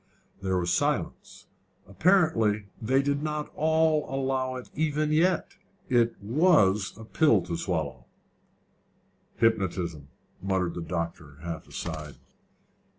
[0.41, 1.45] There was silence.
[1.87, 5.57] Apparently they did not all allow it even yet:
[5.89, 8.05] it was a pill to swallow.
[9.35, 10.07] "Hypnotism,"
[10.41, 12.15] muttered the doctor, half aside.